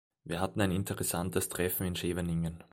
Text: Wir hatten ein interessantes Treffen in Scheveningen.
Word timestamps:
Wir 0.23 0.41
hatten 0.41 0.61
ein 0.61 0.71
interessantes 0.71 1.47
Treffen 1.49 1.85
in 1.85 1.95
Scheveningen. 1.95 2.63